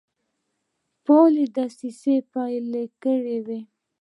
فعالي 1.03 1.45
دسیسې 1.57 2.15
پیل 2.33 2.71
کړي 3.03 3.37
وې. 3.45 3.59